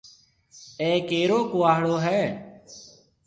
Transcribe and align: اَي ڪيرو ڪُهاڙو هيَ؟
اَي 0.81 0.91
ڪيرو 1.09 1.39
ڪُهاڙو 1.51 1.95
هيَ؟ 2.05 2.21